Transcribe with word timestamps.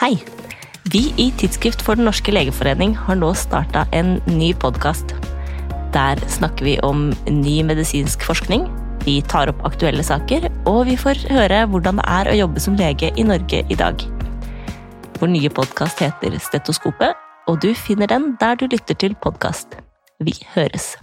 Hei! 0.00 0.16
Vi 0.92 1.00
i 1.20 1.28
Tidsskrift 1.38 1.82
for 1.84 1.98
Den 1.98 2.08
norske 2.08 2.32
legeforening 2.32 2.94
har 2.96 3.18
nå 3.20 3.28
starta 3.38 3.84
en 3.94 4.16
ny 4.26 4.52
podkast. 4.56 5.12
Der 5.94 6.22
snakker 6.32 6.66
vi 6.66 6.78
om 6.82 7.10
ny 7.28 7.60
medisinsk 7.66 8.24
forskning, 8.26 8.64
vi 9.04 9.18
tar 9.28 9.52
opp 9.52 9.60
aktuelle 9.68 10.04
saker, 10.06 10.48
og 10.70 10.86
vi 10.88 10.96
får 10.98 11.24
høre 11.30 11.62
hvordan 11.68 12.00
det 12.00 12.08
er 12.08 12.32
å 12.32 12.38
jobbe 12.40 12.64
som 12.64 12.80
lege 12.80 13.12
i 13.18 13.26
Norge 13.28 13.62
i 13.68 13.78
dag. 13.78 14.02
Vår 15.20 15.34
nye 15.36 15.52
podkast 15.52 16.02
heter 16.02 16.40
Stetoskopet, 16.40 17.18
og 17.50 17.60
du 17.62 17.72
finner 17.76 18.10
den 18.10 18.32
der 18.40 18.56
du 18.56 18.68
lytter 18.70 18.96
til 18.98 19.18
podkast. 19.20 19.76
Vi 20.22 20.38
høres! 20.56 20.94